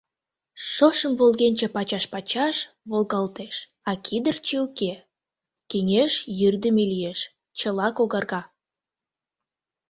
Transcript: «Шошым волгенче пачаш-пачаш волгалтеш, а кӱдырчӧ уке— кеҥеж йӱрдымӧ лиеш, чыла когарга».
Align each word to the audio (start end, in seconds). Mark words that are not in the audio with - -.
«Шошым 0.71 1.13
волгенче 1.19 1.67
пачаш-пачаш 1.75 2.55
волгалтеш, 2.89 3.55
а 3.89 3.91
кӱдырчӧ 4.05 4.55
уке— 4.65 4.93
кеҥеж 5.69 6.13
йӱрдымӧ 6.39 6.83
лиеш, 6.91 7.19
чыла 7.59 7.87
когарга». 7.97 8.41